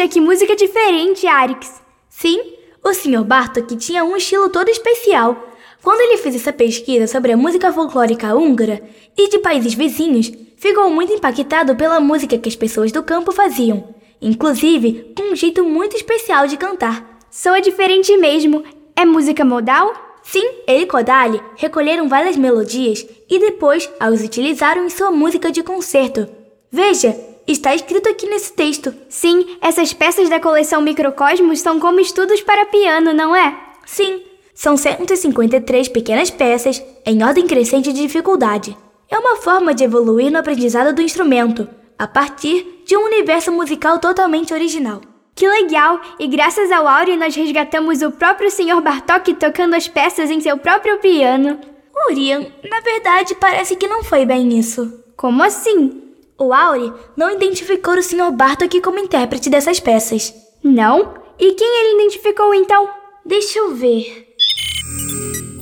Puxa, 0.00 0.08
que 0.08 0.20
música 0.20 0.56
diferente, 0.56 1.26
Arix. 1.26 1.78
Sim, 2.08 2.40
o 2.82 2.94
Sr. 2.94 3.22
Bartok 3.22 3.76
tinha 3.76 4.02
um 4.02 4.16
estilo 4.16 4.48
todo 4.48 4.70
especial. 4.70 5.36
Quando 5.82 6.00
ele 6.00 6.16
fez 6.16 6.34
essa 6.34 6.54
pesquisa 6.54 7.06
sobre 7.06 7.32
a 7.32 7.36
música 7.36 7.70
folclórica 7.70 8.34
húngara 8.34 8.80
e 9.14 9.28
de 9.28 9.38
países 9.40 9.74
vizinhos, 9.74 10.32
ficou 10.56 10.88
muito 10.88 11.12
impactado 11.12 11.76
pela 11.76 12.00
música 12.00 12.38
que 12.38 12.48
as 12.48 12.56
pessoas 12.56 12.90
do 12.90 13.02
campo 13.02 13.30
faziam, 13.30 13.94
inclusive 14.22 15.12
com 15.14 15.34
um 15.34 15.36
jeito 15.36 15.64
muito 15.64 15.96
especial 15.96 16.46
de 16.46 16.56
cantar. 16.56 17.18
Soa 17.30 17.60
diferente 17.60 18.16
mesmo. 18.16 18.64
É 18.96 19.04
música 19.04 19.44
modal? 19.44 19.92
Sim, 20.22 20.48
ele 20.66 20.84
e 20.84 20.86
Kodali 20.86 21.42
recolheram 21.56 22.08
várias 22.08 22.36
melodias 22.36 23.06
e 23.28 23.38
depois 23.38 23.90
as 24.00 24.22
utilizaram 24.22 24.86
em 24.86 24.88
sua 24.88 25.10
música 25.10 25.52
de 25.52 25.62
concerto. 25.62 26.26
Veja, 26.72 27.29
está 27.46 27.74
escrito 27.74 28.08
aqui 28.08 28.26
nesse 28.26 28.52
texto. 28.52 28.94
Sim, 29.08 29.56
essas 29.60 29.92
peças 29.92 30.28
da 30.28 30.40
coleção 30.40 30.82
Microcosmos 30.82 31.60
são 31.60 31.78
como 31.78 32.00
estudos 32.00 32.40
para 32.40 32.66
piano, 32.66 33.12
não 33.12 33.34
é? 33.34 33.56
Sim, 33.84 34.22
são 34.54 34.76
153 34.76 35.88
pequenas 35.88 36.30
peças 36.30 36.82
em 37.06 37.22
ordem 37.24 37.46
crescente 37.46 37.92
de 37.92 38.02
dificuldade. 38.02 38.76
É 39.08 39.18
uma 39.18 39.36
forma 39.36 39.74
de 39.74 39.84
evoluir 39.84 40.30
no 40.30 40.38
aprendizado 40.38 40.94
do 40.94 41.02
instrumento, 41.02 41.68
a 41.98 42.06
partir 42.06 42.82
de 42.86 42.96
um 42.96 43.04
universo 43.04 43.50
musical 43.50 43.98
totalmente 43.98 44.54
original. 44.54 45.00
Que 45.34 45.48
legal! 45.48 46.00
E 46.18 46.26
graças 46.28 46.70
ao 46.70 46.86
Auri 46.86 47.16
nós 47.16 47.34
resgatamos 47.34 48.02
o 48.02 48.10
próprio 48.10 48.50
Sr. 48.50 48.80
Bartok 48.82 49.34
tocando 49.34 49.74
as 49.74 49.88
peças 49.88 50.30
em 50.30 50.40
seu 50.40 50.58
próprio 50.58 50.98
piano. 50.98 51.58
Urian, 52.08 52.46
na 52.68 52.80
verdade 52.80 53.34
parece 53.36 53.76
que 53.76 53.88
não 53.88 54.04
foi 54.04 54.26
bem 54.26 54.58
isso. 54.58 55.02
Como 55.16 55.42
assim? 55.42 56.09
O 56.40 56.54
Auri 56.54 56.90
não 57.14 57.30
identificou 57.30 57.92
o 57.98 58.02
Sr. 58.02 58.32
Bartok 58.32 58.80
como 58.80 58.98
intérprete 58.98 59.50
dessas 59.50 59.78
peças. 59.78 60.34
Não? 60.64 61.12
E 61.38 61.52
quem 61.52 61.80
ele 61.80 62.02
identificou 62.02 62.54
então? 62.54 62.88
Deixa 63.26 63.58
eu 63.58 63.74
ver. 63.74 64.26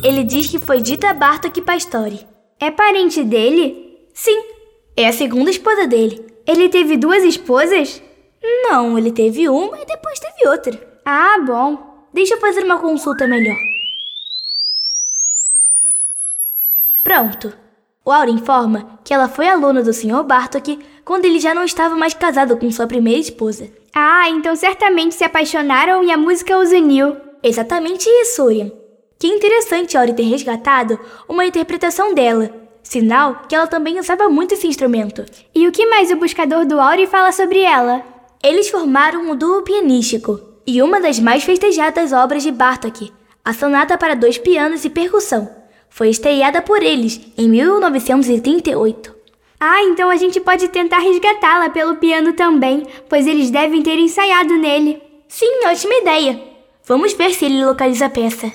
Ele 0.04 0.22
diz 0.22 0.46
que 0.48 0.60
foi 0.60 0.80
Dita 0.80 1.12
Bartok 1.12 1.60
Pastore. 1.62 2.24
É 2.60 2.70
parente 2.70 3.24
dele? 3.24 3.98
Sim, 4.14 4.40
é 4.96 5.08
a 5.08 5.12
segunda 5.12 5.50
esposa 5.50 5.84
dele. 5.88 6.24
Ele 6.46 6.68
teve 6.68 6.96
duas 6.96 7.24
esposas? 7.24 8.00
Não, 8.40 8.96
ele 8.96 9.10
teve 9.10 9.48
uma 9.48 9.80
e 9.80 9.84
depois 9.84 10.20
teve 10.20 10.48
outra. 10.48 11.00
Ah, 11.04 11.40
bom. 11.44 12.06
Deixa 12.14 12.34
eu 12.34 12.40
fazer 12.40 12.62
uma 12.62 12.78
consulta 12.78 13.26
melhor. 13.26 13.58
Pronto. 17.02 17.67
O 18.08 18.10
Aura 18.10 18.30
informa 18.30 18.98
que 19.04 19.12
ela 19.12 19.28
foi 19.28 19.46
aluna 19.46 19.82
do 19.82 19.92
Sr. 19.92 20.22
Bartok 20.22 20.78
quando 21.04 21.26
ele 21.26 21.38
já 21.38 21.52
não 21.52 21.62
estava 21.62 21.94
mais 21.94 22.14
casado 22.14 22.56
com 22.56 22.70
sua 22.70 22.86
primeira 22.86 23.20
esposa. 23.20 23.68
Ah, 23.94 24.30
então 24.30 24.56
certamente 24.56 25.14
se 25.14 25.24
apaixonaram 25.24 26.02
e 26.02 26.10
a 26.10 26.16
música 26.16 26.56
os 26.56 26.70
uniu. 26.72 27.14
Exatamente 27.42 28.08
isso, 28.08 28.44
Urian. 28.44 28.72
Que 29.18 29.26
interessante 29.26 29.94
Auri 29.94 30.14
ter 30.14 30.22
resgatado 30.22 30.98
uma 31.28 31.44
interpretação 31.44 32.14
dela. 32.14 32.50
Sinal 32.82 33.42
que 33.46 33.54
ela 33.54 33.66
também 33.66 34.00
usava 34.00 34.26
muito 34.30 34.54
esse 34.54 34.66
instrumento. 34.66 35.26
E 35.54 35.68
o 35.68 35.70
que 35.70 35.84
mais 35.84 36.10
o 36.10 36.16
buscador 36.16 36.64
do 36.64 36.80
Auri 36.80 37.06
fala 37.06 37.30
sobre 37.30 37.60
ela? 37.60 38.02
Eles 38.42 38.70
formaram 38.70 39.20
um 39.20 39.36
duo 39.36 39.60
pianístico 39.60 40.40
e 40.66 40.80
uma 40.80 40.98
das 40.98 41.18
mais 41.18 41.44
festejadas 41.44 42.14
obras 42.14 42.42
de 42.42 42.52
Bartok, 42.52 43.12
a 43.44 43.52
Sonata 43.52 43.98
para 43.98 44.16
dois 44.16 44.38
pianos 44.38 44.82
e 44.86 44.88
percussão, 44.88 45.50
foi 45.90 46.08
estreada 46.10 46.62
por 46.62 46.82
eles 46.82 47.20
em 47.36 47.48
1938. 47.48 49.14
Ah, 49.60 49.82
então 49.82 50.08
a 50.08 50.16
gente 50.16 50.40
pode 50.40 50.68
tentar 50.68 51.00
resgatá-la 51.00 51.70
pelo 51.70 51.96
piano 51.96 52.32
também, 52.32 52.86
pois 53.08 53.26
eles 53.26 53.50
devem 53.50 53.82
ter 53.82 53.98
ensaiado 53.98 54.54
nele. 54.56 55.02
Sim, 55.28 55.66
ótima 55.66 55.94
ideia. 55.94 56.40
Vamos 56.86 57.12
ver 57.12 57.30
se 57.34 57.44
ele 57.44 57.64
localiza 57.64 58.06
a 58.06 58.10
peça. 58.10 58.52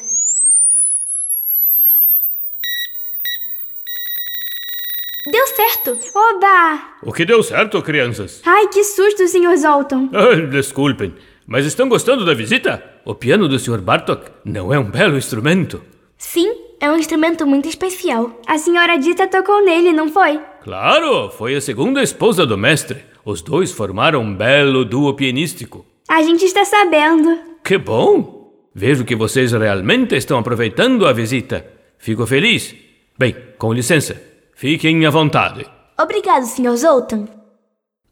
Deu 5.32 5.47
certo! 5.47 5.97
Oba! 6.18 6.82
O 7.01 7.14
que 7.14 7.24
deu 7.26 7.41
certo, 7.41 7.82
crianças? 7.82 8.41
Ai, 8.45 8.68
que 8.68 8.84
susto, 8.84 9.26
Sr. 9.28 9.55
Zoltan! 9.57 10.10
Ah, 10.14 10.36
desculpem, 10.36 11.14
mas 11.47 11.66
estão 11.66 11.88
gostando 11.88 12.26
da 12.26 12.34
visita? 12.34 12.84
O 13.05 13.16
piano 13.16 13.47
do 13.47 13.57
Sr. 13.57 13.80
Bartok 13.80 14.30
não 14.43 14.74
é 14.74 14.80
um 14.80 14.89
belo 14.89 15.18
instrumento? 15.18 15.82
Sim, 16.18 16.53
é 16.84 16.91
um 16.91 16.97
instrumento 16.97 17.47
muito 17.47 17.69
especial. 17.69 18.41
A 18.45 18.57
senhora 18.57 18.97
Dita 18.97 19.25
tocou 19.25 19.63
nele, 19.63 19.93
não 19.93 20.09
foi? 20.09 20.38
Claro, 20.61 21.29
foi 21.29 21.55
a 21.55 21.61
segunda 21.61 22.03
esposa 22.03 22.45
do 22.45 22.57
mestre. 22.57 23.01
Os 23.23 23.41
dois 23.41 23.71
formaram 23.71 24.19
um 24.19 24.36
belo 24.36 24.84
duo 24.84 25.13
pianístico. 25.13 25.86
A 26.09 26.21
gente 26.21 26.43
está 26.43 26.65
sabendo. 26.65 27.39
Que 27.63 27.77
bom! 27.77 28.51
Vejo 28.75 29.05
que 29.05 29.15
vocês 29.15 29.53
realmente 29.53 30.13
estão 30.17 30.38
aproveitando 30.38 31.07
a 31.07 31.13
visita. 31.13 31.65
Fico 31.97 32.27
feliz. 32.27 32.75
Bem, 33.17 33.34
com 33.57 33.71
licença. 33.71 34.21
Fiquem 34.53 35.05
à 35.05 35.09
vontade. 35.09 35.65
Obrigado, 35.97 36.43
Sr. 36.43 36.75
Zoltan. 36.75 37.29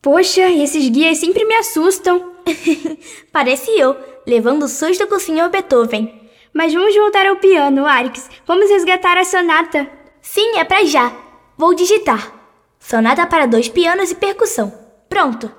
Poxa, 0.01 0.49
esses 0.49 0.87
guias 0.87 1.17
sempre 1.17 1.43
me 1.43 1.55
assustam. 1.55 2.35
Parece 3.33 3.69
eu, 3.71 3.97
levando 4.25 4.69
susto 4.69 5.05
com 5.07 5.15
o 5.15 5.19
Sr. 5.19 5.49
Beethoven. 5.51 6.20
Mas 6.53 6.73
vamos 6.73 6.95
voltar 6.95 7.25
ao 7.25 7.37
piano, 7.37 7.85
Arix. 7.85 8.29
Vamos 8.45 8.69
resgatar 8.69 9.17
a 9.17 9.23
sonata. 9.23 9.87
Sim, 10.21 10.57
é 10.57 10.63
pra 10.63 10.83
já. 10.83 11.11
Vou 11.57 11.73
digitar. 11.73 12.31
Sonata 12.79 13.25
para 13.27 13.45
dois 13.45 13.69
pianos 13.69 14.11
e 14.11 14.15
percussão. 14.15 14.73
Pronto. 15.07 15.51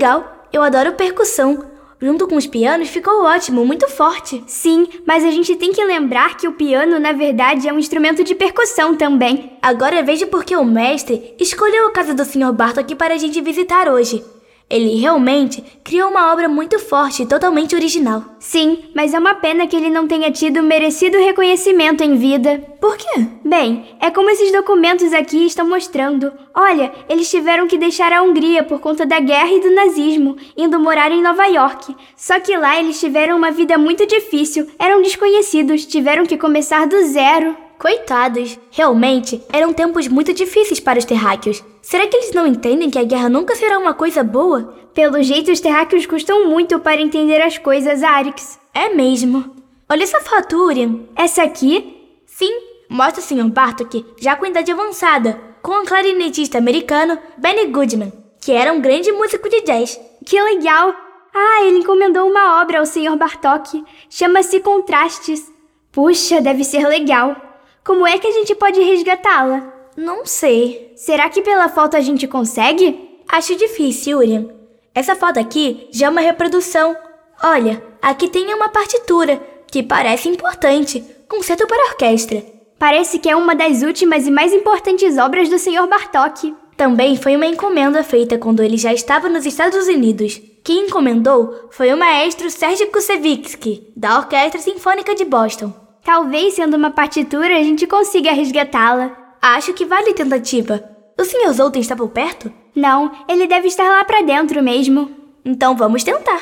Legal! 0.00 0.46
Eu 0.50 0.62
adoro 0.62 0.94
percussão. 0.94 1.66
Junto 2.00 2.26
com 2.26 2.36
os 2.36 2.46
pianos 2.46 2.88
ficou 2.88 3.22
ótimo, 3.22 3.66
muito 3.66 3.86
forte. 3.86 4.42
Sim, 4.46 4.88
mas 5.06 5.22
a 5.22 5.30
gente 5.30 5.54
tem 5.56 5.74
que 5.74 5.84
lembrar 5.84 6.38
que 6.38 6.48
o 6.48 6.54
piano, 6.54 6.98
na 6.98 7.12
verdade, 7.12 7.68
é 7.68 7.72
um 7.72 7.78
instrumento 7.78 8.24
de 8.24 8.34
percussão 8.34 8.96
também. 8.96 9.58
Agora 9.60 10.02
vejo 10.02 10.26
por 10.28 10.42
que 10.42 10.56
o 10.56 10.64
mestre 10.64 11.34
escolheu 11.38 11.86
a 11.86 11.92
casa 11.92 12.14
do 12.14 12.24
Sr. 12.24 12.50
Bartok 12.50 12.94
para 12.94 13.12
a 13.12 13.18
gente 13.18 13.42
visitar 13.42 13.88
hoje. 13.88 14.24
Ele 14.70 15.00
realmente 15.00 15.64
criou 15.82 16.08
uma 16.08 16.32
obra 16.32 16.48
muito 16.48 16.78
forte 16.78 17.24
e 17.24 17.26
totalmente 17.26 17.74
original. 17.74 18.24
Sim, 18.38 18.84
mas 18.94 19.12
é 19.12 19.18
uma 19.18 19.34
pena 19.34 19.66
que 19.66 19.74
ele 19.74 19.90
não 19.90 20.06
tenha 20.06 20.30
tido 20.30 20.62
merecido 20.62 21.18
reconhecimento 21.18 22.04
em 22.04 22.14
vida. 22.14 22.62
Por 22.80 22.96
quê? 22.96 23.26
Bem, 23.44 23.96
é 24.00 24.10
como 24.12 24.30
esses 24.30 24.52
documentos 24.52 25.12
aqui 25.12 25.44
estão 25.44 25.68
mostrando. 25.68 26.32
Olha, 26.54 26.92
eles 27.08 27.28
tiveram 27.28 27.66
que 27.66 27.76
deixar 27.76 28.12
a 28.12 28.22
Hungria 28.22 28.62
por 28.62 28.78
conta 28.78 29.04
da 29.04 29.18
guerra 29.18 29.50
e 29.50 29.60
do 29.60 29.74
nazismo, 29.74 30.36
indo 30.56 30.78
morar 30.78 31.10
em 31.10 31.20
Nova 31.20 31.46
York. 31.46 31.94
Só 32.16 32.38
que 32.38 32.56
lá 32.56 32.78
eles 32.78 33.00
tiveram 33.00 33.36
uma 33.36 33.50
vida 33.50 33.76
muito 33.76 34.06
difícil, 34.06 34.68
eram 34.78 35.02
desconhecidos, 35.02 35.84
tiveram 35.84 36.24
que 36.24 36.38
começar 36.38 36.86
do 36.86 37.04
zero. 37.06 37.56
Coitados! 37.80 38.58
Realmente, 38.70 39.42
eram 39.50 39.72
tempos 39.72 40.06
muito 40.06 40.34
difíceis 40.34 40.78
para 40.78 40.98
os 40.98 41.06
terráqueos. 41.06 41.64
Será 41.80 42.06
que 42.06 42.14
eles 42.14 42.34
não 42.34 42.46
entendem 42.46 42.90
que 42.90 42.98
a 42.98 43.04
guerra 43.04 43.30
nunca 43.30 43.56
será 43.56 43.78
uma 43.78 43.94
coisa 43.94 44.22
boa? 44.22 44.74
Pelo 44.92 45.22
jeito, 45.22 45.50
os 45.50 45.60
terráqueos 45.60 46.04
custam 46.04 46.46
muito 46.46 46.78
para 46.78 47.00
entender 47.00 47.40
as 47.40 47.56
coisas, 47.56 48.02
Arix. 48.02 48.60
É 48.74 48.90
mesmo. 48.90 49.56
Olha 49.88 50.02
essa 50.02 50.20
foto, 50.20 50.58
Urian. 50.58 51.00
Essa 51.16 51.42
aqui? 51.42 52.20
Sim, 52.26 52.52
mostra 52.86 53.22
o 53.22 53.24
Sr. 53.24 53.48
Bartok 53.48 54.04
já 54.18 54.36
com 54.36 54.44
idade 54.44 54.70
avançada, 54.70 55.40
com 55.62 55.72
o 55.82 55.86
clarinetista 55.86 56.58
americano 56.58 57.18
Benny 57.38 57.68
Goodman, 57.68 58.12
que 58.42 58.52
era 58.52 58.74
um 58.74 58.80
grande 58.82 59.10
músico 59.10 59.48
de 59.48 59.62
jazz. 59.62 59.98
Que 60.26 60.38
legal! 60.38 60.94
Ah, 61.34 61.64
ele 61.64 61.78
encomendou 61.78 62.28
uma 62.28 62.60
obra 62.60 62.80
ao 62.80 62.84
Sr. 62.84 63.16
Bartok. 63.16 63.82
Chama-se 64.10 64.60
Contrastes. 64.60 65.50
Puxa, 65.90 66.42
deve 66.42 66.62
ser 66.62 66.86
legal. 66.86 67.49
Como 67.90 68.06
é 68.06 68.20
que 68.20 68.26
a 68.28 68.30
gente 68.30 68.54
pode 68.54 68.80
resgatá-la? 68.80 69.68
Não 69.96 70.24
sei. 70.24 70.92
Será 70.94 71.28
que 71.28 71.42
pela 71.42 71.68
foto 71.68 71.96
a 71.96 72.00
gente 72.00 72.28
consegue? 72.28 73.18
Acho 73.28 73.56
difícil, 73.56 74.18
Urian. 74.18 74.46
Essa 74.94 75.16
foto 75.16 75.40
aqui 75.40 75.88
já 75.90 76.06
é 76.06 76.08
uma 76.08 76.20
reprodução. 76.20 76.96
Olha, 77.42 77.82
aqui 78.00 78.28
tem 78.28 78.54
uma 78.54 78.68
partitura, 78.68 79.42
que 79.66 79.82
parece 79.82 80.28
importante. 80.28 81.04
Concerto 81.28 81.66
para 81.66 81.88
orquestra. 81.88 82.44
Parece 82.78 83.18
que 83.18 83.28
é 83.28 83.34
uma 83.34 83.56
das 83.56 83.82
últimas 83.82 84.24
e 84.24 84.30
mais 84.30 84.52
importantes 84.52 85.18
obras 85.18 85.48
do 85.48 85.58
Sr. 85.58 85.88
Bartok. 85.88 86.54
Também 86.76 87.16
foi 87.16 87.34
uma 87.34 87.46
encomenda 87.46 88.04
feita 88.04 88.38
quando 88.38 88.62
ele 88.62 88.76
já 88.76 88.92
estava 88.94 89.28
nos 89.28 89.44
Estados 89.44 89.88
Unidos. 89.88 90.40
Quem 90.62 90.86
encomendou 90.86 91.68
foi 91.72 91.92
o 91.92 91.98
maestro 91.98 92.52
Serge 92.52 92.86
Kusevitsky, 92.86 93.92
da 93.96 94.16
Orquestra 94.16 94.60
Sinfônica 94.60 95.12
de 95.12 95.24
Boston. 95.24 95.89
Talvez, 96.04 96.54
sendo 96.54 96.76
uma 96.76 96.90
partitura, 96.90 97.56
a 97.56 97.62
gente 97.62 97.86
consiga 97.86 98.32
resgatá-la. 98.32 99.16
Acho 99.40 99.72
que 99.74 99.84
vale 99.84 100.14
tentativa. 100.14 100.82
O 101.18 101.24
Sr. 101.24 101.52
Zoltan 101.52 101.80
está 101.80 101.94
por 101.94 102.08
perto? 102.08 102.52
Não, 102.74 103.12
ele 103.28 103.46
deve 103.46 103.68
estar 103.68 103.84
lá 103.84 104.04
para 104.04 104.22
dentro 104.22 104.62
mesmo. 104.62 105.10
Então 105.44 105.76
vamos 105.76 106.02
tentar. 106.02 106.40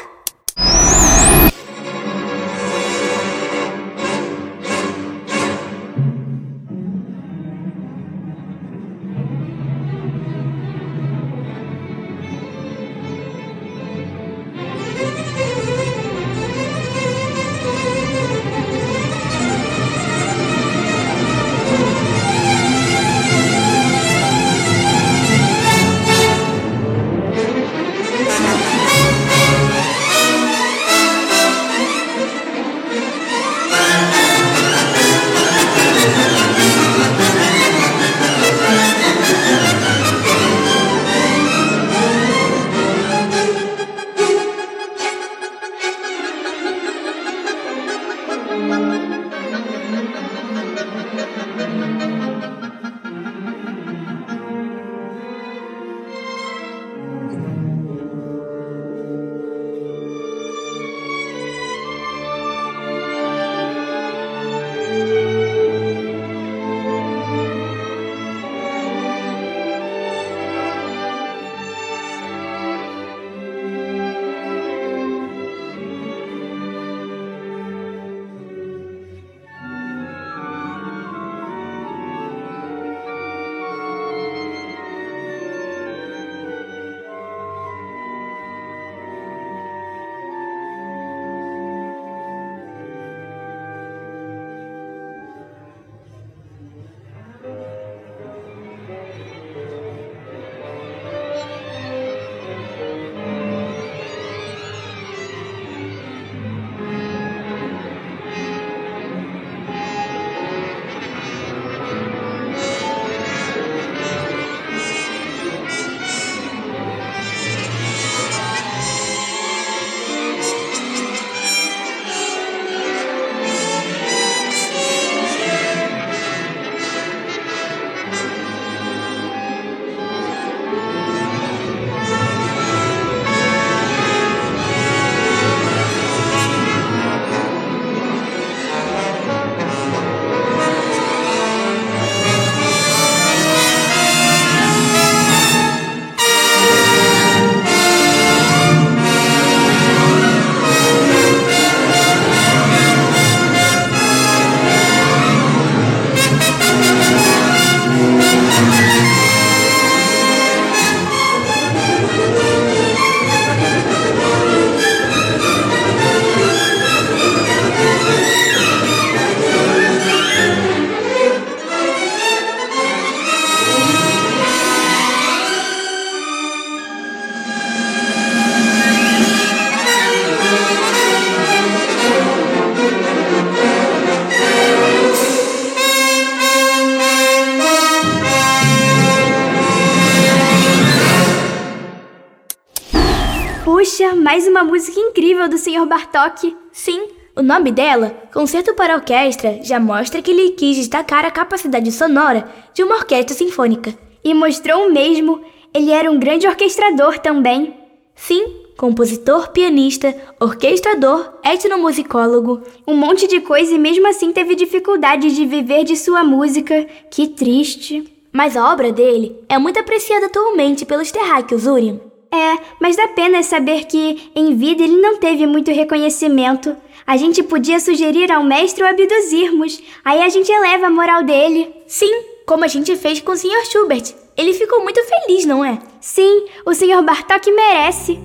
Música 194.79 195.01
incrível 195.01 195.49
do 195.49 195.59
Sr. 195.59 195.85
Bartok. 195.87 196.57
Sim, 196.70 197.09
o 197.35 197.43
nome 197.43 197.72
dela, 197.72 198.16
Concerto 198.33 198.74
para 198.74 198.95
Orquestra, 198.95 199.59
já 199.61 199.81
mostra 199.81 200.22
que 200.22 200.31
ele 200.31 200.51
quis 200.51 200.76
destacar 200.76 201.24
a 201.24 201.33
capacidade 201.33 201.91
sonora 201.91 202.49
de 202.72 202.85
uma 202.85 202.95
orquestra 202.95 203.35
sinfônica. 203.35 203.93
E 204.22 204.33
mostrou 204.33 204.89
mesmo, 204.93 205.43
ele 205.74 205.91
era 205.91 206.09
um 206.09 206.16
grande 206.16 206.47
orquestrador 206.47 207.18
também. 207.18 207.74
Sim, 208.14 208.68
compositor, 208.76 209.51
pianista, 209.51 210.14
orquestrador, 210.39 211.29
etnomusicólogo, 211.45 212.62
um 212.87 212.95
monte 212.95 213.26
de 213.26 213.41
coisa 213.41 213.74
e 213.74 213.79
mesmo 213.81 214.07
assim 214.07 214.31
teve 214.33 214.55
dificuldade 214.55 215.35
de 215.35 215.45
viver 215.45 215.83
de 215.83 215.97
sua 215.97 216.22
música. 216.22 216.87
Que 217.11 217.26
triste. 217.26 218.14
Mas 218.33 218.57
a 218.57 218.72
obra 218.72 218.93
dele 218.93 219.43
é 219.49 219.59
muito 219.59 219.81
apreciada 219.81 220.26
atualmente 220.26 220.87
pelos 220.87 221.11
terráqueos 221.11 221.66
Urian. 221.66 222.08
É, 222.31 222.59
mas 222.81 222.97
dá 222.97 223.09
pena 223.09 223.43
saber 223.43 223.87
que, 223.87 224.31
em 224.35 224.55
vida, 224.55 224.83
ele 224.83 225.01
não 225.01 225.16
teve 225.18 225.47
muito 225.47 225.70
reconhecimento. 225.70 226.76
A 227.07 227.16
gente 227.16 227.43
podia 227.43 227.81
sugerir 227.81 228.31
ao 228.31 228.45
mestre 228.45 228.83
o 228.83 228.87
abduzirmos, 228.87 229.81
aí 230.05 230.20
a 230.22 230.29
gente 230.29 230.53
eleva 230.53 230.87
a 230.87 230.91
moral 230.91 231.22
dele. 231.22 231.72
Sim, 231.87 232.12
como 232.47 232.64
a 232.64 232.68
gente 232.68 232.95
fez 232.97 233.20
com 233.20 233.33
o 233.33 233.37
Sr. 233.37 233.64
Schubert. 233.70 234.14
Ele 234.37 234.53
ficou 234.53 234.83
muito 234.83 235.01
feliz, 235.05 235.45
não 235.47 235.64
é? 235.64 235.79
Sim, 236.01 236.45
o 236.66 236.74
Sr. 236.74 237.03
Bartok 237.03 237.51
merece. 237.51 238.20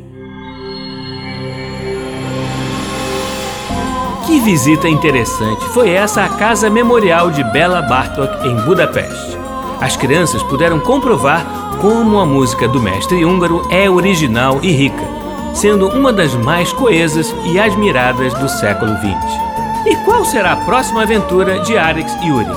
Que 4.27 4.39
visita 4.39 4.87
interessante 4.87 5.63
foi 5.73 5.89
essa 5.89 6.23
à 6.23 6.29
Casa 6.29 6.69
Memorial 6.69 7.31
de 7.31 7.43
Bela 7.43 7.81
Bartok 7.81 8.47
em 8.47 8.55
Budapeste. 8.65 9.37
As 9.81 9.97
crianças 9.97 10.41
puderam 10.43 10.79
comprovar 10.79 11.72
como 11.83 12.17
a 12.17 12.25
música 12.25 12.65
do 12.65 12.79
mestre 12.79 13.25
húngaro 13.25 13.67
é 13.69 13.89
original 13.89 14.59
e 14.63 14.71
rica, 14.71 15.03
sendo 15.53 15.89
uma 15.89 16.13
das 16.13 16.33
mais 16.33 16.71
coesas 16.71 17.35
e 17.43 17.59
admiradas 17.59 18.33
do 18.35 18.47
século 18.47 18.93
XX. 18.99 19.85
E 19.85 19.93
qual 20.05 20.23
será 20.23 20.53
a 20.53 20.55
próxima 20.63 21.01
aventura 21.01 21.59
de 21.59 21.73
e 21.73 22.25
Yuri? 22.25 22.47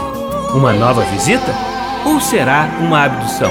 Uma 0.54 0.72
nova 0.72 1.02
visita? 1.06 1.52
Ou 2.04 2.20
será 2.20 2.68
uma 2.78 3.02
abdução? 3.02 3.50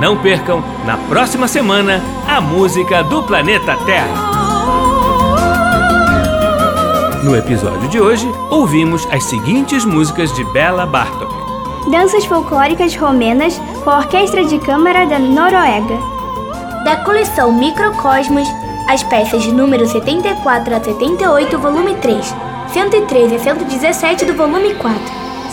Não 0.00 0.16
percam, 0.16 0.60
na 0.84 0.96
próxima 0.96 1.46
semana, 1.46 2.02
a 2.26 2.40
música 2.40 3.04
do 3.04 3.22
planeta 3.22 3.76
Terra. 3.86 4.30
No 7.22 7.36
episódio 7.36 7.88
de 7.88 8.00
hoje, 8.00 8.28
ouvimos 8.50 9.06
as 9.12 9.22
seguintes 9.22 9.84
músicas 9.84 10.32
de 10.32 10.42
Bela 10.46 10.84
Bartok: 10.84 11.39
Danças 11.88 12.24
folclóricas 12.26 12.94
romenas 12.94 13.58
com 13.82 13.90
a 13.90 13.98
Orquestra 13.98 14.44
de 14.44 14.58
Câmara 14.58 15.06
da 15.06 15.18
Noruega. 15.18 15.98
Da 16.84 16.96
coleção 17.04 17.52
Microcosmos, 17.52 18.46
as 18.88 19.02
peças 19.04 19.42
de 19.42 19.52
número 19.52 19.86
74 19.86 20.74
a 20.74 20.82
78, 20.82 21.58
volume 21.58 21.94
3, 21.94 22.34
113 22.72 23.34
a 23.34 23.38
117 23.38 24.24
do 24.26 24.34
volume 24.34 24.74
4, 24.74 25.00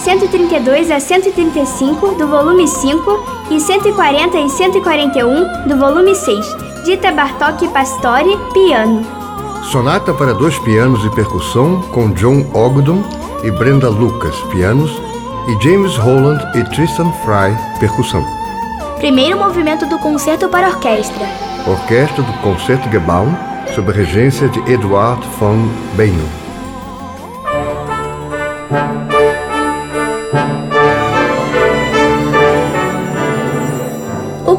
132 0.04 0.92
a 0.92 1.00
135 1.00 2.16
do 2.16 2.28
volume 2.28 2.68
5 2.68 3.48
e 3.50 3.60
140 3.60 4.38
e 4.38 4.50
141 4.50 5.68
do 5.68 5.78
volume 5.78 6.14
6. 6.14 6.46
Dita 6.84 7.12
Bartok 7.12 7.68
Pastore, 7.70 8.38
piano. 8.54 9.06
Sonata 9.72 10.14
para 10.14 10.34
dois 10.34 10.60
pianos 10.60 11.04
e 11.06 11.10
percussão 11.10 11.82
com 11.94 12.12
John 12.12 12.46
Ogden 12.54 13.04
e 13.44 13.52
Brenda 13.52 13.90
Lucas, 13.90 14.36
pianos, 14.52 14.92
e 15.48 15.64
James 15.64 15.96
Holland 15.98 16.44
e 16.58 16.64
Tristan 16.66 17.12
Fry, 17.24 17.56
percussão. 17.80 18.26
Primeiro 18.98 19.38
movimento 19.38 19.86
do 19.86 19.98
Concerto 20.00 20.50
para 20.50 20.68
Orquestra. 20.68 21.26
Orquestra 21.66 22.22
do 22.22 22.34
Concertgebouw, 22.42 23.28
sob 23.74 23.92
a 23.92 23.94
regência 23.94 24.50
de 24.50 24.60
Eduard 24.72 25.26
von 25.40 25.70
Beinum. 25.96 26.47